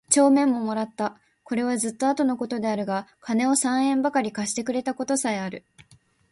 [0.09, 1.15] 帳面も貰つた。
[1.43, 5.63] 是はずつと後の事であるが金を三円許り借してくれた事さへある。